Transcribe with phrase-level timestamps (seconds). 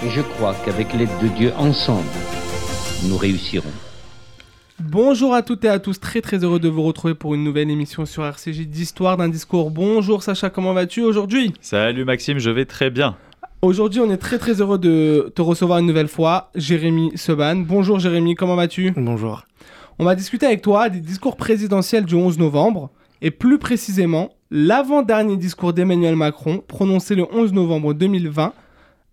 [0.00, 2.06] Et je crois qu'avec l'aide de Dieu, ensemble,
[3.08, 3.72] nous réussirons.
[4.78, 7.68] Bonjour à toutes et à tous, très très heureux de vous retrouver pour une nouvelle
[7.68, 9.72] émission sur RCJ d'Histoire d'un discours.
[9.72, 11.52] Bonjour Sacha, comment vas-tu aujourd'hui?
[11.60, 13.16] Salut Maxime, je vais très bien.
[13.60, 17.56] Aujourd'hui, on est très très heureux de te recevoir une nouvelle fois, Jérémy Seban.
[17.56, 18.92] Bonjour Jérémy, comment vas-tu?
[18.96, 19.42] Bonjour.
[19.98, 25.36] On va discuter avec toi des discours présidentiels du 11 novembre, et plus précisément, l'avant-dernier
[25.36, 28.52] discours d'Emmanuel Macron, prononcé le 11 novembre 2020,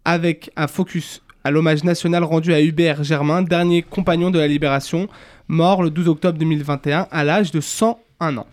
[0.06, 5.08] avec un focus à l'hommage national rendu à Hubert Germain, dernier compagnon de la Libération,
[5.48, 8.48] mort le 12 octobre 2021 à l'âge de 101 ans.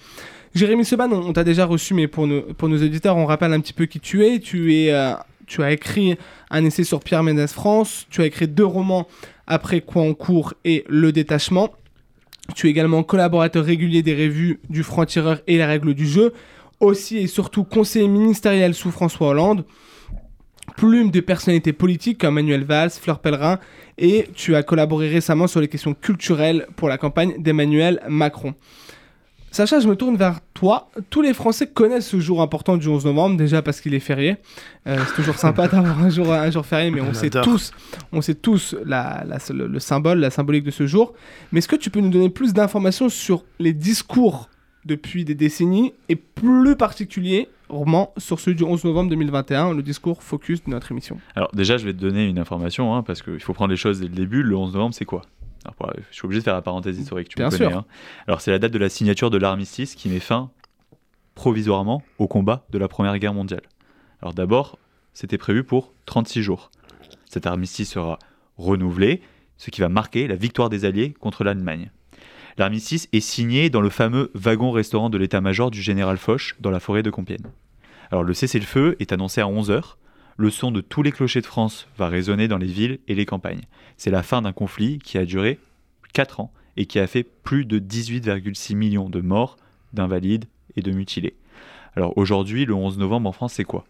[0.55, 3.87] Jérémy Seban, on, t'a déjà reçu, mais pour nos, auditeurs, on rappelle un petit peu
[3.87, 4.41] qui tu es.
[4.93, 5.15] Euh,
[5.47, 6.17] tu as écrit
[6.51, 9.07] un essai sur Pierre Ménès France, tu as écrit deux romans
[9.47, 11.73] après quoi en cours et Le Détachement.
[12.55, 16.33] Tu es également collaborateur régulier des revues du Franc-Tireur et les règles du jeu.
[16.81, 19.65] Aussi et surtout conseiller ministériel sous François Hollande
[20.77, 23.59] plume de personnalités politiques comme Manuel Valls, Fleur Pellerin,
[23.99, 28.55] et tu as collaboré récemment sur les questions culturelles pour la campagne d'Emmanuel Macron.
[29.51, 30.89] Sacha, je me tourne vers toi.
[31.11, 34.37] Tous les Français connaissent ce jour important du 11 novembre, déjà parce qu'il est férié.
[34.87, 37.71] Euh, c'est toujours sympa d'avoir un jour, un jour férié, mais on, On sait tous,
[38.13, 41.13] on sait tous la, la- le, le symbole, la symbolique de ce jour.
[41.53, 44.49] Mais est-ce que tu peux nous donner plus d'informations sur les discours
[44.87, 46.75] depuis des décennies, et plus
[48.19, 51.85] sur ceux du 11 novembre 2021, le discours focus de notre émission Alors déjà, je
[51.87, 54.43] vais te donner une information, hein, parce qu'il faut prendre les choses dès le début.
[54.43, 55.23] Le 11 novembre, c'est quoi?
[55.65, 57.69] Alors, pour- Je suis obligé de faire la parenthèse historique, tu Bien me connais.
[57.71, 57.79] sûr.
[57.79, 57.85] hein.
[58.27, 60.51] Alors c'est la date de la signature de l'armistice qui met fin
[61.35, 63.63] provisoirement au combat de la Première Guerre mondiale.
[64.21, 64.79] Alors d'abord,
[65.15, 66.71] c'était prévu pour 36 jours.
[67.29, 68.19] Cet armistice sera
[68.59, 69.23] renouvelé,
[69.57, 71.91] ce qui va marquer la victoire des Alliés contre l'Allemagne.
[72.59, 77.03] L'armistice est signé dans le fameux wagon-restaurant de l'état-major du général Foch dans la forêt
[77.03, 77.47] de Compiègne.
[78.13, 79.95] Alors le cessez-le-feu est annoncé à 11h.
[80.37, 83.25] Le son de tous les clochers de France va résonner dans les villes et les
[83.25, 83.63] campagnes.
[83.97, 85.59] C'est la fin d'un conflit qui a duré
[86.13, 89.57] 4 ans et qui a fait plus de 18,6 millions de morts,
[89.95, 90.45] d'invalides
[90.77, 91.37] et de mutilés.
[91.97, 93.87] Alors aujourd'hui, le 11 novembre en France, c'est quoi?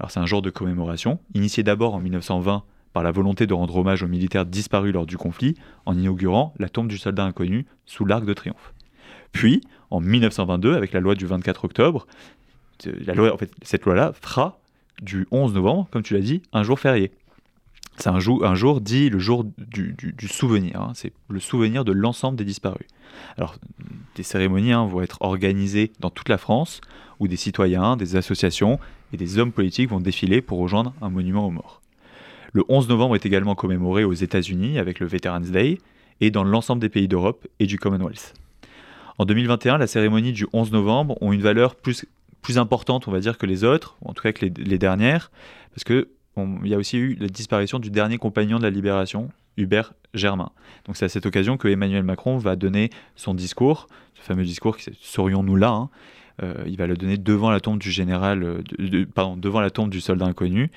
[0.00, 3.76] Alors c'est un jour de commémoration, initié d'abord en 1920 par la volonté de rendre
[3.76, 5.54] hommage aux militaires disparus lors du conflit,
[5.86, 8.74] en inaugurant la tombe du soldat inconnu sous l'Arc de Triomphe.
[9.30, 12.06] Puis, en 1922, avec la loi du 24 octobre,
[12.86, 14.58] la loi, cette loi-là fera
[15.00, 17.10] du 11 novembre, comme tu l'as dit, un jour férié.
[17.98, 20.80] C'est un, jour- un jour dit le jour du souvenir.
[20.80, 20.92] hein.
[20.94, 22.86] C'est le souvenir de l'ensemble des disparus.
[23.36, 23.56] Alors,
[24.16, 26.80] des cérémonies hein, vont être organisées dans toute la France,
[27.20, 28.78] où des citoyens, des associations
[29.12, 31.82] et des hommes politiques vont défiler pour rejoindre un monument aux morts.
[32.54, 35.78] Le 11 novembre est également commémoré aux États-Unis avec le Veterans Day
[36.20, 38.34] et dans l'ensemble des pays d'Europe et du Commonwealth.
[39.18, 42.06] En 2021, la cérémonie du 11 novembre ont une valeur plus,
[42.42, 45.30] plus importante, on va dire, que les autres, en tout cas que les, dernières,
[45.74, 48.70] parce que on- il y a aussi eu la disparition du dernier compagnon de la
[48.70, 50.50] libération, Hubert Germain.
[50.86, 54.76] Donc c'est à cette occasion que Emmanuel Macron va donner son discours, ce fameux discours
[54.76, 55.90] qui Serions-nous là hein.
[56.42, 59.90] Euh, Il va le donner devant la tombe du général, euh, pardon, devant la tombe
[59.90, 60.70] du soldat inconnu,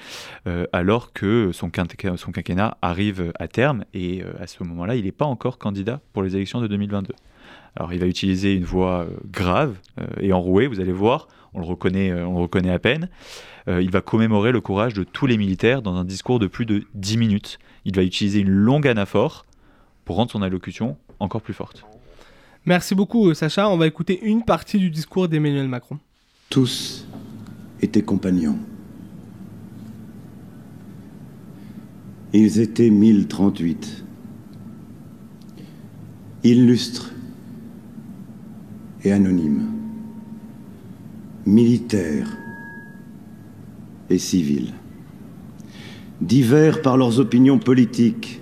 [0.48, 5.26] euh, alors que son, quinquennat- arrive à terme et à ce moment-là, il n'est pas
[5.26, 7.14] encore candidat pour les élections de 2022.
[7.76, 9.76] Alors il va utiliser une voix grave
[10.22, 13.10] et enrouée, vous allez voir, on le reconnaît, on le reconnaît à peine.
[13.68, 16.84] Il va commémorer le courage de tous les militaires dans un discours de plus de
[16.94, 17.60] 10 minutes.
[17.84, 19.46] Il va utiliser une longue anaphore
[20.06, 21.86] pour rendre son allocution encore plus forte.
[22.66, 23.70] Merci beaucoup, euh, Sacha.
[23.70, 26.00] On va écouter une partie du discours d'Emmanuel Macron.
[26.50, 27.06] Tous
[27.82, 28.58] étaient compagnons.
[32.34, 34.04] Ils étaient 1038.
[36.44, 37.14] Illustres
[39.04, 39.72] et anonymes.
[41.46, 42.36] Militaires
[44.10, 44.74] et civils.
[46.20, 48.42] Divers par leurs opinions politiques,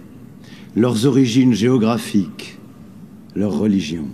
[0.75, 2.57] leurs origines géographiques,
[3.36, 4.07] leur religion.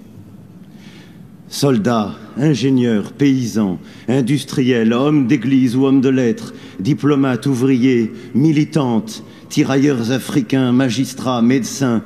[1.49, 10.71] Soldats, ingénieurs, paysans, industriels, hommes d'église ou hommes de lettres, diplomates, ouvriers, militantes, tirailleurs africains,
[10.71, 12.03] magistrats, médecins,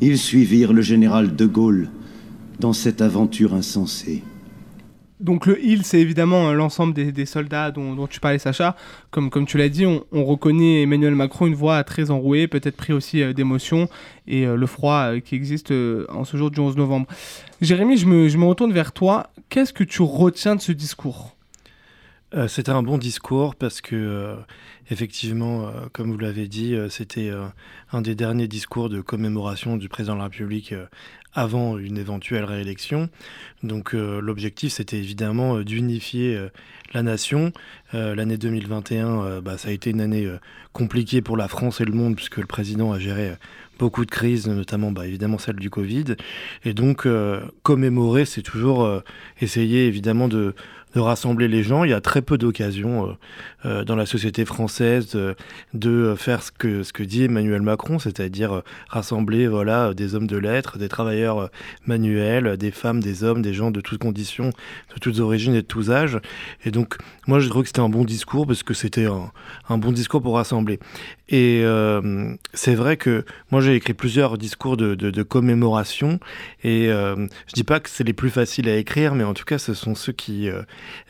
[0.00, 1.88] ils suivirent le général de Gaulle
[2.58, 4.22] dans cette aventure insensée.
[5.20, 8.76] Donc le il, c'est évidemment euh, l'ensemble des, soldats dont, tu parlais, Sacha.
[9.10, 12.92] Comme, tu l'as dit, on, on reconnaît Emmanuel Macron une voix très enrouée, peut-être pris
[12.92, 13.88] aussi euh, d'émotion
[14.26, 15.72] et euh, le froid qui existe
[16.08, 17.06] en ce jour du 11 novembre.
[17.60, 19.30] Jérémy, je me, je me retourne vers toi.
[19.48, 21.33] Qu'est-ce que tu retiens de ce discours?
[22.34, 24.34] Euh, C'était un bon discours parce que, euh,
[24.90, 27.30] effectivement, euh, comme vous l'avez dit, c'était
[27.92, 30.74] un des derniers discours de commémoration du président de la République
[31.32, 33.08] avant une éventuelle réélection.
[33.62, 36.48] Donc l'objectif, c'était évidemment d'unifier
[36.92, 37.52] la nation.
[37.92, 40.28] L'année 2021, euh, bah, ça a été une année
[40.72, 43.32] compliquée pour la France et le monde puisque le président a géré
[43.78, 46.16] beaucoup de crises, notamment bah, évidemment celle du Covid.
[46.64, 47.08] Et donc
[47.62, 49.02] commémorer, c'est toujours
[49.40, 50.54] essayer évidemment de,
[50.94, 51.84] de rassembler les gens.
[51.84, 53.12] Il y a très peu d'occasions euh,
[53.66, 55.34] euh, dans la société française de,
[55.72, 60.26] de faire ce que, ce que dit Emmanuel Macron, c'est-à-dire euh, rassembler voilà, des hommes
[60.26, 61.46] de lettres, des travailleurs euh,
[61.86, 64.50] manuels, des femmes, des hommes, des gens de toutes conditions,
[64.94, 66.20] de toutes origines et de tous âges.
[66.64, 66.96] Et donc,
[67.26, 70.34] moi, je trouve que c'était un bon discours parce que c'était un, bon discours pour
[70.34, 70.78] rassembler.
[71.28, 76.20] Et euh, c'est vrai que moi, j'ai écrit plusieurs discours de, commémoration
[76.62, 79.44] et euh, je dis pas que c'est les plus faciles à écrire, mais en tout
[79.44, 80.62] cas, ce sont ceux qui euh,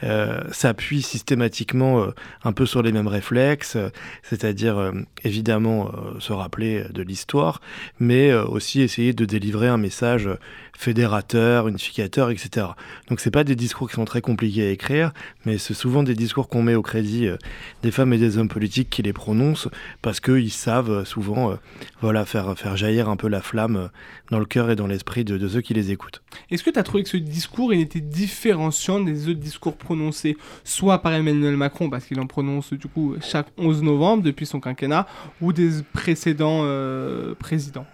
[0.03, 3.91] euh, s'appuient systématiquement euh, un peu sur les mêmes réflexes, euh,
[4.23, 4.93] c'est-à-dire euh,
[5.25, 7.61] évidemment euh, se rappeler de l'histoire,
[7.99, 10.29] mais euh, aussi essayer de délivrer un message
[10.77, 12.67] fédérateur, unificateur, etc.
[13.09, 15.13] Donc c'est pas des discours qui sont très compliqués à écrire,
[15.45, 17.37] mais c'est souvent des discours qu'on met au crédit euh,
[17.83, 19.69] des femmes et des hommes politiques qui les prononcent
[20.03, 21.55] parce qu'ils savent euh, souvent euh,
[22.01, 23.89] voilà, faire, faire jaillir un peu la flamme euh,
[24.31, 26.23] dans le cœur et dans l'esprit de, de ceux qui les écoutent.
[26.51, 30.37] Est-ce que tu as trouvé que ce discours il était différenciant des autres discours prononcés
[30.63, 34.61] soit par Emmanuel Macron, parce qu'il en prononce du coup chaque 11 novembre depuis son
[34.61, 35.07] quinquennat,
[35.41, 37.87] ou des précédents euh, présidents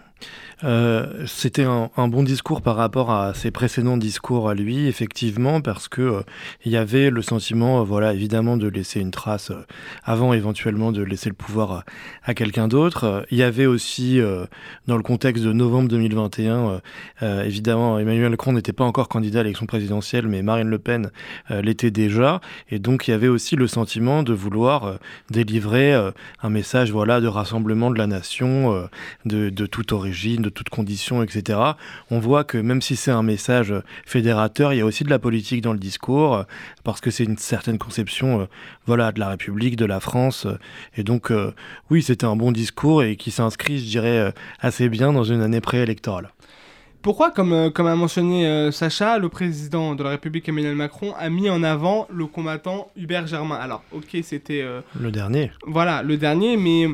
[0.65, 5.89] Euh, C'était un, bon discours par rapport à ses précédents discours à lui, effectivement, parce
[5.89, 6.21] que euh,
[6.65, 9.53] il y avait le sentiment, euh, voilà, évidemment, de laisser une trace
[10.05, 11.85] avant éventuellement de laisser le pouvoir
[12.25, 13.27] à, quelqu'un d'autre.
[13.31, 14.21] Il y avait aussi,
[14.87, 16.79] dans le contexte de novembre 2021, euh,
[17.23, 21.11] euh, évidemment, Emmanuel Macron n'était pas encore candidat à l'élection présidentielle, mais Marine Le Pen
[21.51, 22.41] l'était déjà,
[22.71, 24.99] et donc il y avait aussi le sentiment de vouloir
[25.31, 25.95] délivrer
[26.43, 28.89] un message, voilà, de rassemblement de la nation,
[29.25, 31.59] de, de toute origine, toutes conditions, etc.
[32.11, 33.75] On voit que même si c'est un message
[34.07, 36.43] fédérateur, il y a aussi de la politique dans le discours, euh,
[36.85, 38.45] parce que c'est une certaine conception euh,
[38.87, 40.47] voilà, de la République, de la France.
[40.47, 40.59] euh,
[40.97, 41.53] et donc, euh,
[41.91, 45.61] oui, c'était un bon discours et qui s'inscrit, je dirais, assez bien dans une année
[45.61, 46.31] préélectorale.
[47.03, 51.49] Pourquoi, comme, comme a mentionné Sacha, le président de la République Emmanuel Macron a mis
[51.49, 53.57] en avant le combattant Hubert Germain?
[53.57, 55.51] Alors, ok, c'était euh, Le dernier.
[55.67, 56.89] voilà le dernier, mais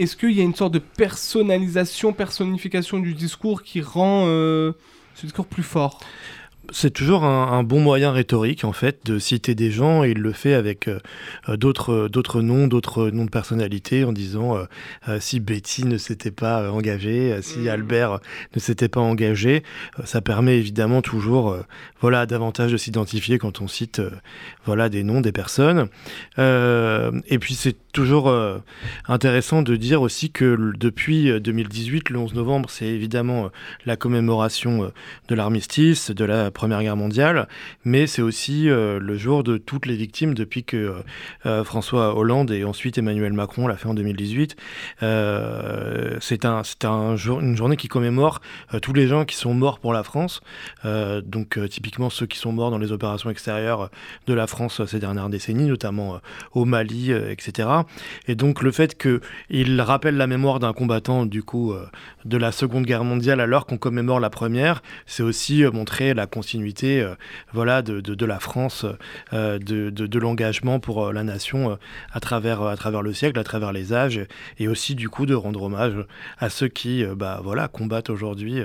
[0.00, 4.72] est-ce qu'il y a une sorte de personnalisation, personnification du discours qui rend euh,
[5.14, 6.00] ce discours plus fort?
[6.72, 10.18] C'est toujours un, un bon moyen rhétorique, en fait, de citer des gens, et il
[10.18, 11.00] le fait avec euh,
[11.48, 14.64] euh, d'autres d'autres noms, d'autres noms de personnalités, en disant euh,
[15.08, 17.68] euh, si Betty ne s'était pas engagée, si Mm.
[17.68, 18.20] Albert
[18.54, 19.64] ne s'était pas engagé,
[20.04, 21.56] ça permet évidemment toujours
[22.00, 24.00] voilà, davantage de s'identifier quand on cite
[24.64, 25.88] voilà, des noms, des personnes.
[26.38, 28.58] Et puis c'est toujours euh,
[29.08, 33.48] intéressant de dire aussi que depuis euh, 2018, le 11 novembre, c'est évidemment euh,
[33.86, 34.88] la commémoration euh,
[35.28, 37.48] de l'armistice, de la Première Guerre mondiale,
[37.84, 40.92] mais c'est aussi euh, le jour de toutes les victimes depuis que euh,
[41.46, 44.56] euh, François Hollande et ensuite Emmanuel Macron l'a fait en 2018.
[45.02, 48.40] Euh, c'est un, un jour, une journée qui commémore
[48.74, 50.40] euh, tous les gens qui sont morts pour la France,
[50.84, 53.88] euh, donc euh, typiquement ceux qui sont morts dans les opérations extérieures euh,
[54.26, 56.18] de la France euh, ces dernières décennies, notamment euh,
[56.52, 57.68] au Mali, euh, etc.
[58.28, 61.86] Et donc le fait qu'il rappelle la mémoire d'un combattant du coup euh,
[62.24, 66.26] de la Seconde Guerre mondiale alors qu'on commémore la Première, c'est aussi euh, montrer la
[66.26, 67.14] continuité euh,
[67.52, 68.84] voilà, de, la France,
[69.32, 69.58] de,
[69.90, 71.78] de, l'engagement pour la nation
[72.12, 74.20] à, travers, à travers le siècle, à travers les âges,
[74.58, 76.04] et aussi du coup de rendre hommage
[76.38, 78.62] à ceux qui bah, voilà, combattent aujourd'hui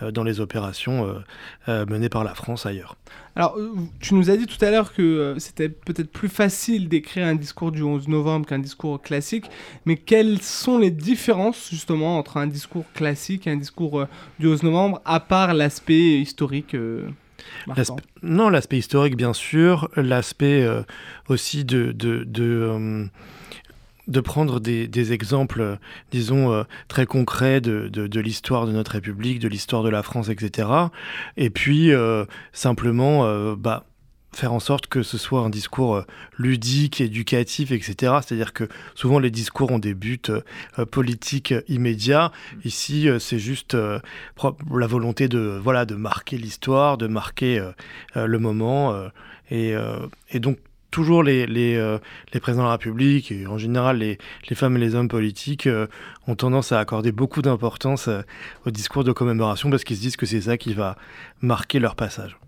[0.00, 1.22] dans les opérations
[1.68, 2.96] menées par la France ailleurs.
[3.36, 6.88] Alors, euh, tu nous as dit tout à l'heure que euh, c'était peut-être plus facile
[6.88, 9.44] d'écrire un discours du 11 novembre qu'un discours classique,
[9.84, 14.48] mais quelles sont les différences justement entre un discours classique et un discours euh, du
[14.48, 16.74] 11 novembre, à part l'aspect historique
[18.22, 19.90] Non, l'aspect historique, bien sûr.
[19.96, 20.66] L'aspect
[21.28, 23.08] aussi de, de,
[24.08, 25.76] de prendre des, des exemples, euh,
[26.10, 30.02] disons, euh, très concrets de, de, de l'histoire de notre République, de l'histoire de la
[30.02, 30.68] France, etc.
[31.36, 33.84] Et puis, euh, simplement, euh, bah,
[34.32, 36.04] faire en sorte que ce soit un discours
[36.36, 38.18] ludique, éducatif, etc.
[38.22, 40.20] C'est-à-dire que souvent les discours ont des buts
[40.90, 42.32] politiques immédiats.
[42.62, 47.66] Ici, c'est juste la volonté de, voilà, de marquer l'histoire, de marquer
[48.14, 48.94] le moment.
[49.50, 49.74] Et,
[50.30, 50.58] et, donc,
[50.90, 51.98] toujours euh,
[52.32, 54.18] les, présidents de la République et en général les,
[54.54, 55.86] femmes et les hommes politiques euh,
[56.26, 58.22] ont tendance à accorder beaucoup d'importance euh,
[58.66, 60.96] au discours de commémoration parce qu'ils se disent que c'est ça qui va
[61.40, 62.38] marquer leur passage.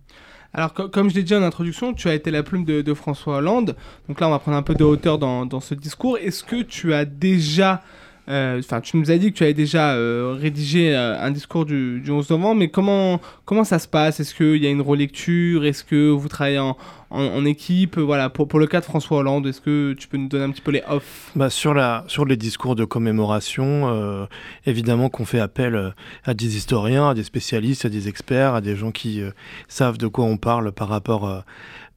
[0.54, 3.76] Alors, comme je l'ai dit en introduction, tu as été la plume de, François Hollande.
[4.08, 6.16] Donc là, on va prendre un peu de hauteur dans, dans ce discours.
[6.16, 7.82] Est-ce que tu as déjà
[8.28, 12.02] enfin, tu nous as dit que tu avais déjà euh, rédigé euh, un discours du,
[12.08, 14.20] 11 novembre, mais comment, comment ça se passe?
[14.20, 15.64] Est-ce qu'il y a une relecture?
[15.64, 16.76] Est-ce que vous travaillez en,
[17.10, 17.98] en, équipe?
[17.98, 20.50] Voilà, pour, pour, le cas de François Hollande, est-ce que tu peux nous donner un
[20.50, 21.30] petit peu les off?
[21.36, 24.28] Bah, sur, la, sur les discours de commémoration,
[24.66, 25.94] évidemment qu'on fait appel
[26.24, 29.22] à des historiens, à des spécialistes, à des experts, à des gens qui
[29.68, 31.44] savent de quoi on parle par rapport à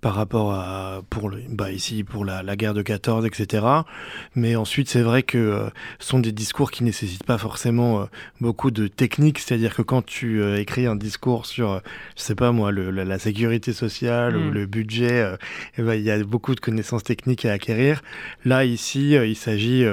[0.01, 3.65] par rapport à pour le, bah ici pour la, la, guerre de 14 etc
[4.35, 8.05] mais ensuite c'est vrai que euh, ce sont des discours qui nécessitent pas forcément euh,
[8.41, 11.81] beaucoup de technique c'est à dire que quand tu euh, écris un discours sur
[12.17, 14.51] je sais pas moi le, la, sécurité sociale ou mm.
[14.51, 15.35] le budget
[15.77, 18.01] eh ben, il y a beaucoup de connaissances techniques à acquérir
[18.43, 19.85] là ici il s'agit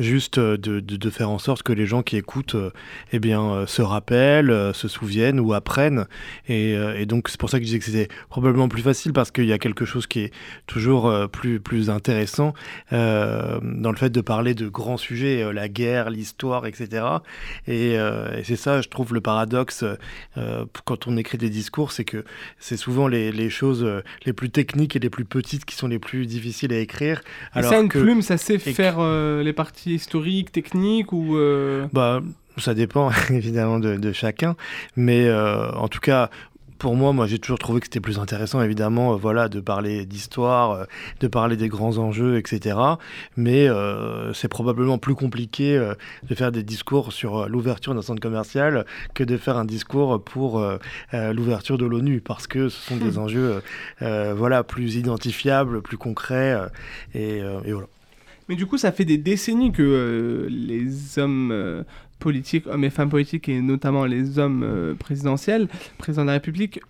[0.00, 2.70] juste de, de, faire en sorte que les gens qui écoutent euh,
[3.12, 6.06] eh bien, euh, se rappellent, se souviennent ou apprennent.
[6.48, 9.29] Et, et donc c'est pour ça que je disais que c'était probablement plus facile parce
[9.30, 10.32] qu'il y a quelque chose qui est
[10.66, 12.54] toujours plus, plus intéressant
[12.90, 17.04] dans le fait de parler de grands sujets, la guerre, l'histoire, etc.
[17.66, 19.84] Et, et c'est ça, je trouve, le paradoxe
[20.84, 22.24] quand on écrit des discours, c'est que
[22.58, 23.86] c'est souvent les, les, choses
[24.24, 27.20] les plus techniques et les plus petites qui sont les plus difficiles à écrire.
[27.52, 32.20] Alors ça, une plume, ça sait faire les parties historique, technique ou euh, Bah,
[32.56, 34.56] ça dépend évidemment de, chacun,
[34.96, 36.30] mais euh, en tout cas,
[36.80, 40.06] pour moi, moi j'ai toujours trouvé que c'était plus intéressant, évidemment, euh, voilà, de parler
[40.06, 40.86] d'histoire,
[41.20, 42.76] de parler des grands enjeux, etc.
[43.36, 43.68] Mais
[44.34, 45.78] c'est probablement plus compliqué
[46.28, 48.84] de faire des discours sur l'ouverture d'un centre commercial
[49.14, 50.64] que de faire un discours pour
[51.12, 53.62] l'ouverture de l'ONU, parce que ce sont des enjeux,
[54.00, 56.56] voilà, plus identifiables, plus concrets,
[57.14, 57.86] et, et voilà.
[58.50, 61.84] Mais du coup, ça fait des décennies que euh, les hommes euh,
[62.20, 65.66] politiques, hommes et femmes politiques, et notamment les hommes euh, présidentiels,
[65.98, 66.80] présidents de la République,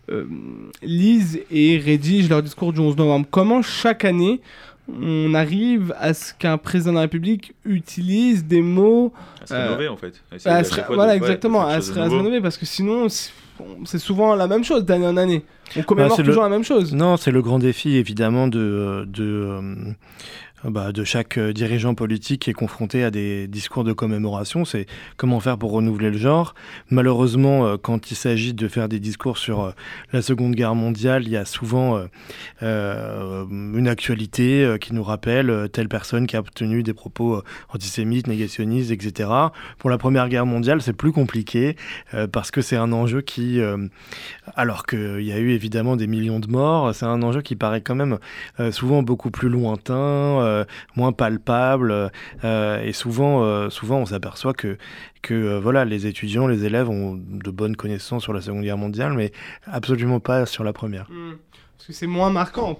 [0.82, 3.26] lisent et rédigent leur discours du 11 novembre.
[3.30, 4.40] Comment chaque année
[5.00, 9.12] on arrive à ce qu'un président de la République utilise des mots...
[9.42, 10.20] À se rénover en fait.
[10.88, 13.06] voilà, exactement, à se, rénover, parce que sinon
[13.84, 15.44] c'est souvent la même chose d'année en année.
[15.76, 16.94] On commémore toujours la même chose.
[16.94, 19.60] Non, c'est le grand défi évidemment de, de,
[20.64, 24.86] bah, de chaque euh, dirigeant politique qui est confronté à des discours de commémoration, c'est
[25.16, 26.54] comment faire pour renouveler le genre.
[26.90, 29.70] Malheureusement, euh, quand il s'agit de faire des discours sur euh,
[30.12, 32.00] la Seconde Guerre mondiale, il y a souvent
[32.60, 39.30] une actualité qui nous rappelle telle personne qui a obtenu des propos antisémites, négationnistes, etc.
[39.78, 41.76] Pour la Première Guerre mondiale, c'est plus compliqué
[42.32, 43.60] parce que c'est un enjeu qui,
[44.54, 47.80] alors qu'il y a eu évidemment des millions de morts, c'est un enjeu qui paraît
[47.80, 48.18] quand même
[48.70, 50.64] souvent beaucoup plus lointain euh,
[50.96, 52.10] moins palpable.
[52.44, 54.76] Euh, et souvent, euh, on s'aperçoit que,
[55.22, 59.14] que voilà, les étudiants, les élèves ont de bonnes connaissances sur la Seconde Guerre mondiale,
[59.14, 59.32] mais
[59.66, 61.08] absolument pas sur la Première.
[61.10, 61.36] Hmm.
[61.76, 62.78] Parce que c'est moins marquant.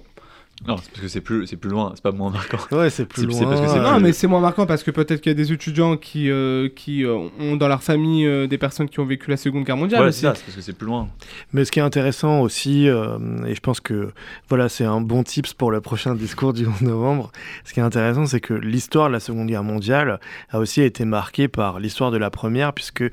[0.69, 2.59] Non, c'est parce que c'est plus, c'est plus loin, c'est pas moins marquant.
[2.73, 3.41] Ouais, c'est plus loin.
[3.41, 5.97] Parce que non, mais c'est moins marquant parce que peut-être qu'il y a des étudiants
[5.97, 9.39] qui, euh, qui euh, ont dans leur famille euh, des personnes qui ont vécu la
[9.39, 10.03] Seconde Guerre mondiale.
[10.03, 11.09] Ouais, c'est ça, parce que c'est plus loin.
[11.55, 14.13] Mais ce qui est intéressant aussi, et je pense que
[14.51, 17.33] voilà, c'est un bon tips pour le prochain discours du 11 novembre.
[17.65, 21.07] Ce qui est intéressant, c'est que l'histoire de la Seconde Guerre mondiale a aussi été
[21.07, 23.05] marquée par l'histoire de la Première, puisque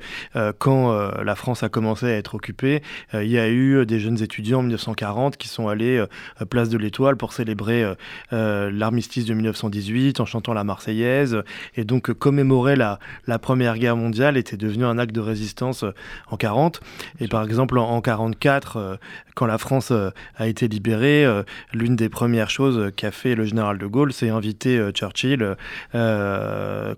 [0.58, 2.82] quand la France a commencé à être occupée,
[3.14, 6.04] il y a eu des jeunes étudiants en 1940 qui sont allés
[6.36, 7.94] à Place de l'Étoile pour célébrer euh,
[8.32, 11.42] euh, l'armistice de 1918 en chantant la Marseillaise.
[11.76, 12.98] Et donc commémorer la,
[13.40, 15.92] Première Guerre mondiale était devenu un acte de résistance euh,
[16.28, 16.80] en 40.
[17.20, 18.98] Et par exemple en, 44,
[19.34, 19.92] quand la France
[20.36, 21.26] a été libérée,
[21.72, 25.56] l'une des premières choses qu'a fait le général de Gaulle, c'est inviter Churchill,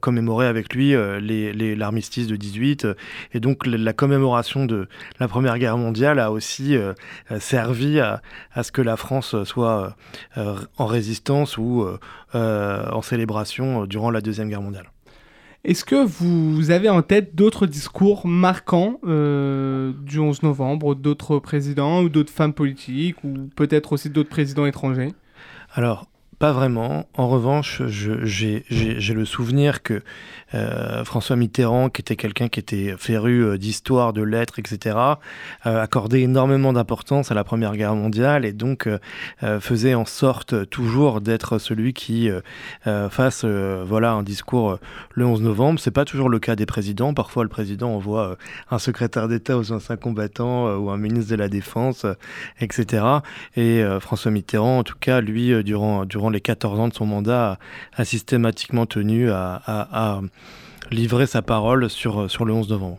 [0.01, 0.95] commémorer avec lui
[1.77, 2.87] l'armistice de 18.
[3.35, 6.77] Et donc la commémoration de la Première Guerre mondiale a aussi
[7.39, 8.23] servi à,
[8.63, 9.91] ce que la France soit euh,
[10.37, 11.99] en résistance ou euh,
[12.35, 14.91] euh, en célébration durant la Deuxième Guerre mondiale.
[15.63, 22.09] Est-ce que vous avez en tête d'autres discours marquants du 11 novembre, d'autres présidents ou
[22.09, 25.13] d'autres femmes politiques, ou peut-être aussi d'autres présidents étrangers?
[25.75, 26.07] Alors,
[26.41, 27.07] pas vraiment.
[27.13, 30.03] En revanche, j'ai le souvenir que
[30.55, 34.97] euh, François Mitterrand, qui était quelqu'un qui était féru euh, d'histoire, de lettres, etc.,
[35.67, 38.89] euh, accordait énormément d'importance à la Première Guerre mondiale et donc
[39.61, 42.31] faisait en sorte toujours d'être celui qui
[42.85, 44.79] fasse voilà, un discours
[45.13, 45.81] le 11 novembre.
[45.81, 47.15] C'est pas toujours le cas des présidents.
[47.15, 48.37] Parfois, le président envoie
[48.71, 52.07] un secrétaire d'État aux anciens combattants ou un ministre de la Défense,
[52.61, 53.05] etc.
[53.57, 57.59] Et François Mitterrand, en tout cas, lui, durant, durant les 14 ans de son mandat,
[57.97, 60.21] a, systématiquement tenu à
[60.91, 62.99] livrer sa parole sur, sur le 11 novembre.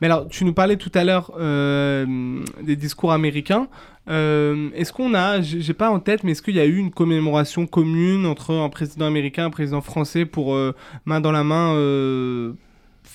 [0.00, 3.68] Mais alors, tu nous parlais tout à l'heure euh, des discours américains.
[4.08, 6.90] Euh, est-ce qu'on a, j'ai pas en tête, mais est-ce qu'il y a eu une
[6.90, 11.44] commémoration commune entre un président américain et un président français pour euh, main dans la
[11.44, 12.52] main euh,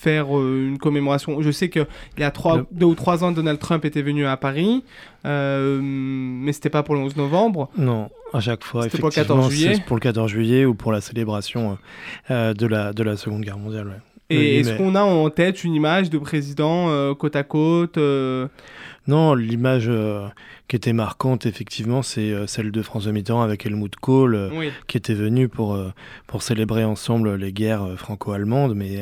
[0.05, 1.85] faire euh, une commémoration Je sais qu'il
[2.19, 4.83] y a trois, Le- deux ou trois ans, Donald Trump était venu à Paris,
[5.25, 7.69] euh, mais c'était pas pour le 11 novembre.
[7.77, 10.75] Non, à chaque fois, pour le effectivement, 14 juillet c'est pour le 14 juillet ou
[10.75, 11.77] pour la célébration
[12.31, 13.87] euh, de, la, de la Seconde Guerre mondiale.
[13.87, 14.01] ouais.
[14.31, 18.47] Et est-ce qu'on a en tête une image de président euh, côte à côte euh,
[19.07, 20.27] Non, l'image euh,
[20.67, 24.71] qui était marquante, effectivement, c'est celle de François Mitterrand avec Helmut Kohl, Oui.
[24.87, 25.77] qui était venu pour,
[26.25, 28.73] pour célébrer ensemble les guerres franco-allemandes.
[28.73, 28.97] Mais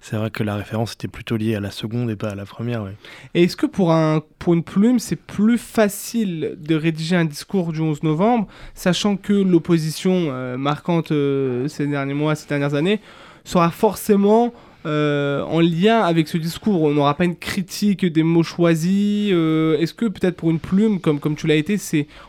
[0.00, 2.46] c'est vrai que la référence était plutôt liée à la seconde et pas à la
[2.46, 2.84] première.
[2.84, 2.96] ouais.
[3.34, 7.74] Et est-ce que pour, un, pour une plume, c'est plus facile de rédiger un discours
[7.74, 13.00] du 11 novembre, sachant que l'opposition marquante ces derniers mois, ces dernières années,
[13.44, 14.52] sera forcément
[14.86, 16.82] euh, en lien avec ce discours.
[16.82, 21.00] On n'aura pas une critique des mots choisis euh, Est-ce que peut-être pour une plume,
[21.00, 21.78] comme, comme tu l'as été,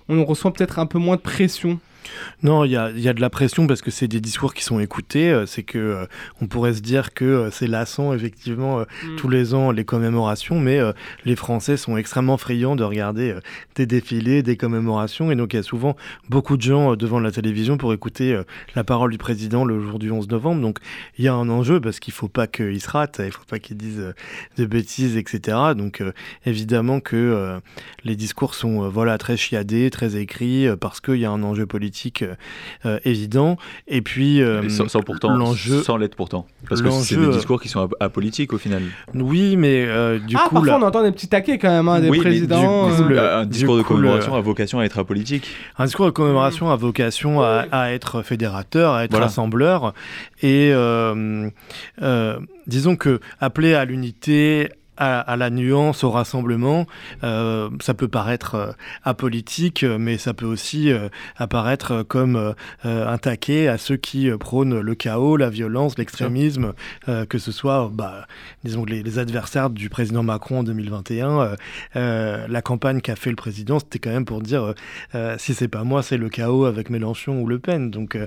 [0.08, 1.80] on ressent peut-être un peu moins de pression?
[2.44, 4.54] Non, il y a, il y a de la pression parce que c'est des discours
[4.54, 5.32] qui sont écoutés.
[5.32, 6.06] euh, C'est que euh,
[6.42, 9.16] on pourrait se dire que euh, c'est lassant effectivement euh, Mm.
[9.18, 10.80] tous les ans les commémorations, mais
[11.26, 13.36] les Français sont extrêmement friands de regarder
[13.76, 15.96] des défilés, des commémorations, et donc il y a souvent
[16.30, 18.40] beaucoup de gens devant la télévision pour écouter
[18.76, 20.62] la parole du président le jour du 11 novembre.
[20.62, 20.80] Donc
[21.18, 23.60] il y a un enjeu parce qu'il faut pas qu'il se rate, il faut pas
[23.60, 24.14] qu'il dise euh,
[24.58, 25.58] de bêtises, etc.
[25.76, 26.02] Donc
[26.46, 27.60] évidemment que
[28.04, 31.95] les discours sont voilà très chiadés, très écrits parce qu'il y a un enjeu politique
[32.22, 32.36] euh,
[32.86, 33.58] euh, évident.
[33.88, 36.46] Et puis euh, sans, sans pourtant, l'enjeu, sans l'être pourtant.
[36.68, 38.82] Parce que c'est des discours qui sont ap- apolitiques au final.
[39.14, 41.88] oui, mais euh, du ah, coup parfois là- on entend des petits taquets quand même,
[41.88, 42.88] hein, des Oui, mais présidents.
[42.88, 45.48] du euh, le- un du discours de coup, le- commémoration a vocation à être apolitique.
[45.78, 49.28] Un discours de commémoration a vocation à, à être fédérateur, à être Voilà.
[49.28, 49.94] rassembleur.
[50.42, 51.50] Et euh,
[52.02, 56.86] euh, disons que appeler à l'unité, à, à la nuance, au rassemblement,
[57.24, 58.72] euh, ça peut paraître euh,
[59.04, 60.92] apolitique, euh, mais ça peut aussi
[61.38, 62.54] apparaître comme
[62.84, 66.74] un taquet à ceux qui prônent le chaos, la violence, l'extrémisme,
[67.06, 68.28] que ce soit, bah,
[68.64, 71.40] disons, les, les adversaires du président Macron en 2021.
[71.42, 71.56] euh,
[71.96, 74.74] euh, la campagne qu'a fait le président, c'était quand même pour dire
[75.38, 77.92] si c'est pas moi, c'est le chaos avec Mélenchon ou Le Pen.
[77.92, 78.18] Donc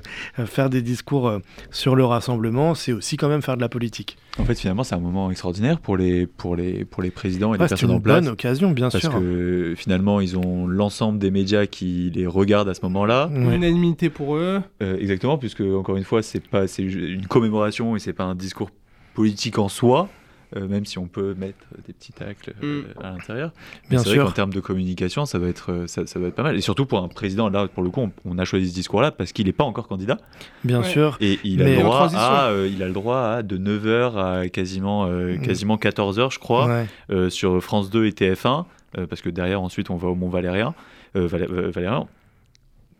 [0.45, 1.39] faire des discours
[1.71, 4.17] sur le rassemblement, c'est aussi quand même faire de la politique.
[4.37, 7.57] En fait, finalement, c'est un moment extraordinaire pour les, pour les, pour les présidents et
[7.57, 8.23] les Ouais, c'est personnes une en place.
[8.23, 9.11] bonne occasion, bien Parce sûr.
[9.13, 13.27] que finalement, ils ont l'ensemble des médias qui les regardent à ce moment-là.
[13.33, 13.55] Ouais.
[13.55, 14.61] Unanimité pour eux.
[14.81, 18.35] Euh, exactement, puisque encore une fois, c'est pas c'est une commémoration et c'est pas un
[18.35, 18.69] discours
[19.13, 20.07] politique en soi.
[20.55, 21.57] Euh, même si on peut mettre
[21.87, 23.51] des petits tacles euh, à l'intérieur.
[23.89, 24.25] Bien sûr.
[24.25, 26.55] qu'en termes de communication, ça va, être, euh, ça, ça va être pas mal.
[26.57, 29.11] Et surtout pour un président, là, pour le coup, on, on a choisi ce discours-là
[29.11, 30.17] parce qu'il n'est pas encore candidat.
[30.63, 30.87] Bien Ouais.
[30.89, 31.17] sûr.
[31.21, 33.57] Et il a, Mais- le En droit à, euh, il a le droit à de
[33.57, 35.41] 9h à quasiment, euh, Mm.
[35.41, 36.85] quasiment 14h, je crois, Ouais.
[37.11, 38.65] euh, sur France 2 et TF1,
[38.97, 40.73] euh, parce que derrière, ensuite, on va au Mont Valérien,
[41.15, 42.07] Valé- Valérien,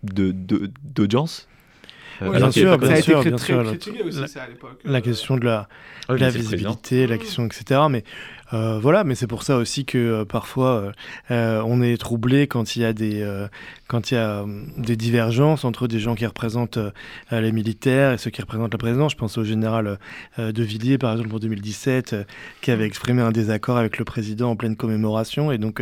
[0.04, 1.48] d'audience.
[2.22, 3.72] Euh, bien sûr, bien sûr, bien sûr, la-
[4.98, 5.68] Euh, question de la,
[6.08, 7.82] Ah oui, la visibilité, la question, etc.
[7.90, 8.04] Mais
[8.52, 10.92] euh, voilà, mais c'est pour ça aussi que euh, parfois
[11.30, 13.24] euh, on est troublé quand il y a des
[13.88, 16.80] quand il y a euh, des divergences entre des gens qui représentent
[17.32, 19.08] les militaires et ceux qui représentent le président.
[19.08, 20.00] Je pense au général
[20.38, 22.24] de Villiers, par exemple, en 2017, euh,
[22.62, 25.82] qui avait exprimé un désaccord avec le président en pleine commémoration, et donc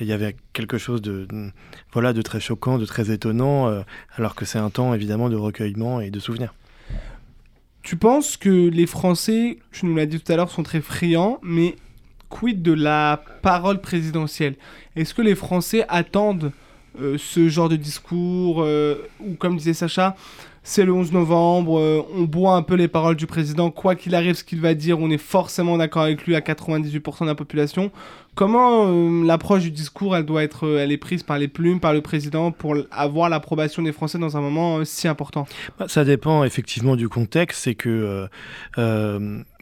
[0.00, 1.50] il y avait quelque chose de de-
[1.92, 3.82] voilà de très choquant, de très étonnant,
[4.16, 6.54] alors que c'est un temps évidemment de recueillement et de souvenirs.
[7.82, 11.38] Tu penses que les Français, tu nous l'as dit tout à l'heure, sont très friands,
[11.42, 11.76] mais
[12.30, 14.54] quid de la parole présidentielle?
[14.96, 16.52] Est-ce que les Français attendent
[17.00, 20.16] euh, ce genre de discours euh, Ou comme disait Sacha,
[20.62, 24.14] c'est le 11 novembre, euh, on boit un peu les paroles du président, quoi qu'il
[24.14, 27.34] arrive, ce qu'il va dire, on est forcément d'accord avec lui à 98% de la
[27.34, 27.92] population.
[28.34, 28.88] Comment
[29.24, 32.52] l'approche du discours, elle doit être, elle est prise par les plumes, par le président,
[32.52, 35.46] pour avoir l'approbation des Français dans un moment si important?
[35.78, 37.64] Bah, Ça dépend effectivement du contexte.
[37.64, 38.28] C'est que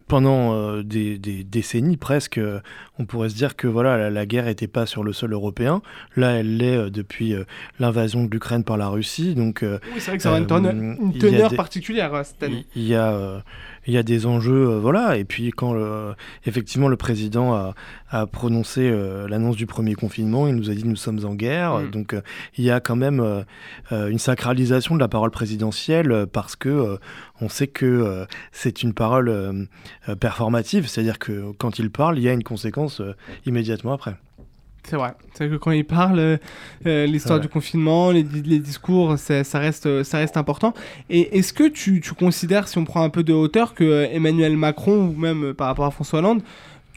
[0.09, 2.61] pendant euh, des, des décennies presque, euh,
[2.99, 5.83] on pourrait se dire que voilà, la, la guerre n'était pas sur le sol européen.
[6.17, 7.35] Là, elle l'est euh, depuis
[7.79, 9.35] l'invasion de l'Ukraine par la Russie.
[9.35, 12.23] Donc, Oui, c'est vrai que ça aura une teneur, une a teneur des- particulière euh,
[12.25, 12.67] cette année.
[12.75, 13.43] il y a,
[13.87, 15.17] il y a des enjeux, voilà.
[15.17, 15.75] Et puis quand
[16.47, 17.75] effectivement le président a,
[18.11, 18.91] a prononcé
[19.29, 21.79] l'annonce du premier confinement, il nous a dit nous sommes en guerre.
[21.79, 21.91] Mm.
[21.91, 22.17] Donc
[22.57, 23.45] il y a quand même
[23.91, 26.99] une sacralisation de la parole présidentielle parce que
[27.41, 29.69] on sait que c'est une parole
[30.17, 33.15] performative, c'est-à-dire que quand il parle, il y a une conséquence euh,
[33.47, 34.17] immédiatement après.
[34.89, 35.13] C'est vrai.
[35.35, 36.37] C'est vrai que quand il parle, euh,
[36.87, 37.43] euh, l'histoire Ouais.
[37.43, 40.73] du confinement, les, di- les discours, ça reste, euh, ça reste important.
[41.11, 44.09] Et est-ce que tu, tu considères, si on prend un peu de hauteur, que euh,
[44.11, 46.41] Emmanuel Macron, ou même euh, par rapport à François Hollande,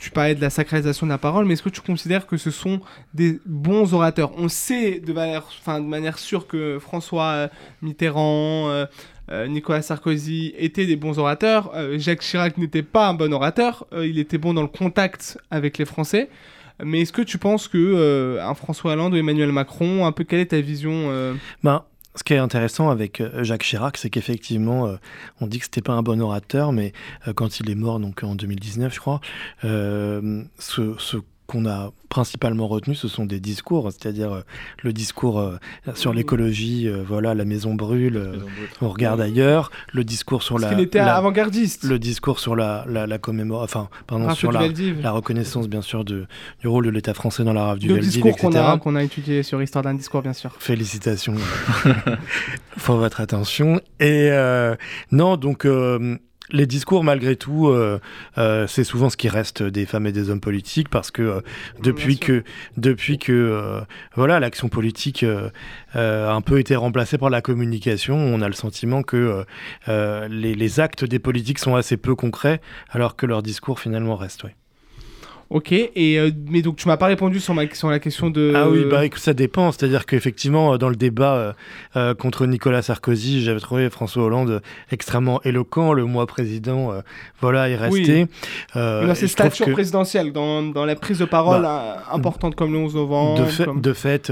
[0.01, 2.49] tu parlais de la sacralisation de la parole, mais est-ce que tu considères que ce
[2.49, 2.81] sont
[3.13, 4.31] des bons orateurs?
[4.35, 7.47] On sait de manière, enfin, de manière sûre que François euh,
[7.83, 8.87] Mitterrand, euh,
[9.29, 11.71] euh, Nicolas Sarkozy étaient des bons orateurs.
[11.99, 13.85] Jacques Chirac n'était pas un bon orateur.
[13.95, 16.29] Il était bon dans le contact avec les Français.
[16.83, 20.39] Mais est-ce que tu penses que un François Hollande ou Emmanuel Macron, un peu quelle
[20.39, 21.83] est ta vision Ben,
[22.15, 24.97] ce qui est intéressant avec euh, Jacques Chirac, c'est qu'effectivement, euh,
[25.39, 26.93] on dit que c'était pas un bon orateur, mais
[27.27, 29.21] euh, quand il est mort, donc en 2019, je crois,
[29.61, 31.17] ce
[31.51, 34.41] qu'on a principalement retenu, ce sont des discours, c'est-à-dire euh,
[34.83, 35.57] le discours euh,
[35.95, 38.21] sur l'écologie, euh, voilà, la maison brûle,
[38.81, 41.83] on regarde ailleurs, le discours sur Parce la, était avant-gardiste.
[41.83, 44.61] le discours sur la, la, la commémoration, enfin, pardon, sur la,
[45.11, 46.25] reconnaissance, bien sûr, de,
[46.61, 48.65] du rôle de l'État français dans la rave du Le Veldiv, discours qu'on etc.
[48.65, 50.55] a, qu'on a étudié sur Histoire d'un discours, bien sûr.
[50.57, 51.35] Félicitations
[52.85, 53.81] pour votre attention.
[53.99, 54.29] Et
[55.11, 55.67] non, donc
[56.51, 57.99] les discours, malgré tout, euh,
[58.37, 61.41] euh, c'est souvent ce qui reste des femmes et des hommes politiques parce que euh,
[61.81, 62.43] depuis que
[62.77, 63.81] depuis que euh,
[64.15, 65.49] voilà l'action politique euh,
[65.95, 69.45] euh, a un peu été remplacée par la communication, on a le sentiment que
[69.87, 74.43] les, les actes des politiques sont assez peu concrets alors que leur discours finalement reste.
[74.43, 74.55] ouais.
[75.53, 78.53] Ok, et, euh, mais donc tu m'as pas répondu sur, ma, sur la question de...
[78.55, 79.69] Ah oui, bah écoute, ça dépend.
[79.73, 81.53] C'est-à-dire qu'effectivement, euh, dans le débat
[81.97, 84.61] euh, contre Nicolas Sarkozy, j'avais trouvé François Hollande
[84.91, 85.91] extrêmement éloquent.
[85.91, 87.01] Le mois président, euh,
[87.41, 88.27] voilà, est resté.
[88.75, 92.71] Mais dans ses statures que- présidentielles, dans, dans la prise de parole euh, importante comme
[92.71, 93.39] le 11 novembre.
[93.43, 94.29] de fait, comme- de fait,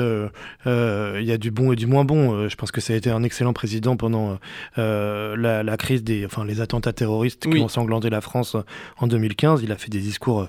[0.66, 2.48] il y a du bon et du moins bon.
[2.48, 4.38] Je pense que ça a été un excellent président pendant
[4.78, 7.56] la, la crise des, enfin, les attentats terroristes Oui.
[7.56, 8.56] qui ont ensanglanté la France
[9.00, 9.62] en 2015.
[9.64, 10.46] Il a fait des discours euh,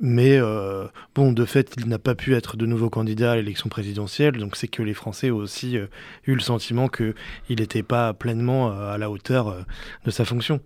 [0.00, 3.68] Mais euh, bon, de fait, il n'a pas pu être de nouveau candidat à l'élection
[3.68, 4.36] présidentielle.
[4.38, 5.86] Donc, c'est que les Français ont aussi euh,
[6.26, 7.14] eu le sentiment que
[7.48, 9.64] il n'était pas pleinement euh, à la hauteur
[10.04, 10.60] de sa fonction.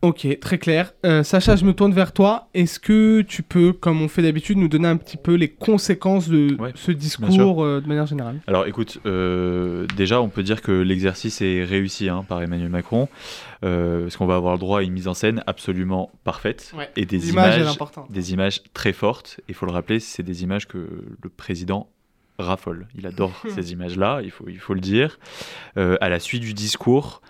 [0.00, 0.92] Ok, très clair.
[1.04, 2.48] Euh, Sacha, je me tourne vers toi.
[2.54, 6.28] Est-ce que tu peux, comme on fait d'habitude, nous donner un petit peu les conséquences
[6.28, 8.40] de Ouais, ce discours euh, de manière générale?
[8.46, 13.08] Alors écoute, euh, déjà on peut dire que l'exercice est réussi hein, par Emmanuel Macron,
[13.60, 17.04] parce qu'on va avoir le droit à une mise en scène absolument parfaite Ouais, et
[17.04, 17.60] des images,
[18.08, 19.40] des images très fortes.
[19.48, 20.78] Il faut le rappeler, c'est des images que
[21.20, 21.88] le président
[22.38, 22.86] raffole.
[22.94, 25.18] Il adore ces images-là, il faut, il faut le dire.
[25.74, 27.20] À la suite du discours,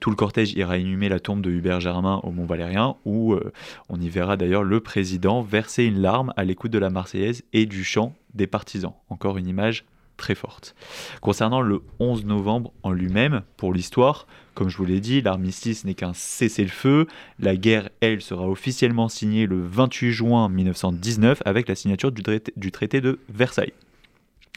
[0.00, 3.52] tout le cortège ira inhumer la tombe de Hubert Germain au Mont Valérien, où euh,
[3.88, 7.66] on y verra d'ailleurs le président verser une larme à l'écoute de la Marseillaise et
[7.66, 8.94] du chant des partisans.
[9.08, 9.84] Encore une image
[10.16, 10.74] très forte.
[11.20, 15.94] Concernant le 11 novembre en lui-même, pour l'histoire, comme je vous l'ai dit, l'armistice n'est
[15.94, 17.06] qu'un cessez-le-feu.
[17.38, 22.52] La guerre, elle, sera officiellement signée le 28 juin 1919 avec la signature du traité,
[22.56, 23.74] du traité de Versailles.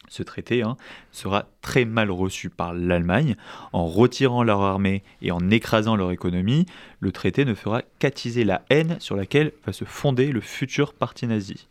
[0.10, 0.76] Ce traité hein,
[1.12, 3.36] sera très mal reçu par l'Allemagne.
[3.74, 6.66] En retirant leur armée et en écrasant leur économie,
[7.00, 11.28] le traité ne fera qu'attiser la haine sur laquelle va se fonder le futur parti
[11.28, 11.68] nazi.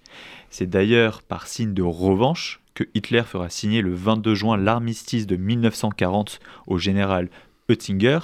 [0.51, 5.37] C'est d'ailleurs par signe de revanche que Hitler fera signer le 22 juin l'armistice de
[5.37, 7.29] 1940 au général
[7.69, 8.21] Oettinger,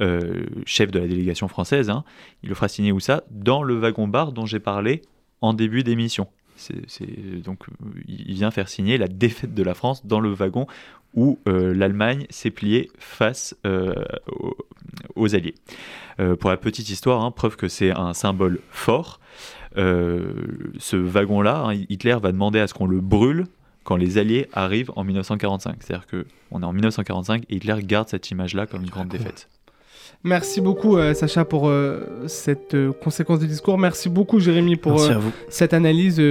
[0.00, 1.90] euh, chef de la délégation française.
[1.90, 2.04] hein.
[2.42, 3.22] Il le fera signer où ça?
[3.30, 5.02] Dans le wagon-bar dont j'ai parlé
[5.40, 6.26] en début d'émission.
[6.56, 7.64] C'est, donc,
[8.06, 10.66] il vient faire signer la défaite de la France dans le wagon
[11.14, 13.94] où euh, l'Allemagne s'est pliée face euh,
[14.28, 14.56] aux,
[15.14, 15.54] aux Alliés.
[16.20, 19.20] Euh, pour la petite histoire, hein, preuve que c'est un symbole fort,
[19.74, 23.46] ce wagon-là, hein, Hitler va demander à ce qu'on le brûle
[23.84, 25.76] quand les Alliés arrivent en 1945.
[25.80, 29.48] C'est-à-dire qu'on est en 1945 et Hitler garde cette image-là comme une grande défaite.
[30.24, 33.76] Merci beaucoup, euh, Sacha, pour euh, cette euh, conséquence du discours.
[33.76, 35.00] Merci beaucoup, Jérémy, pour
[35.48, 36.22] cette analyse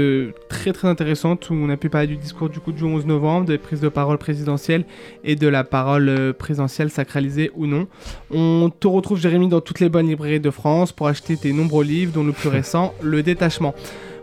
[0.47, 3.47] très très intéressante où on a pu parler du discours du coup du 11 novembre,
[3.47, 4.85] des prises de parole présidentielles
[5.25, 7.87] et de la parole présidentielle sacralisée ou non.
[8.31, 11.83] On te retrouve Jérémy dans toutes les bonnes librairies de France pour acheter tes nombreux
[11.83, 13.75] livres dont le plus récent, Le Détachement.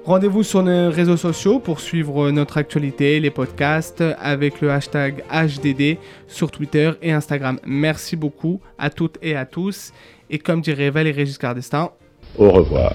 [0.05, 5.99] Rendez-vous sur nos réseaux sociaux pour suivre notre actualité, les podcasts avec le hashtag HDD
[6.27, 7.59] sur Twitter et Instagram.
[7.67, 9.93] Merci beaucoup à toutes et à tous.
[10.31, 11.93] Et comme dirait Valérie Giscard d'Estaing,
[12.39, 12.95] au revoir.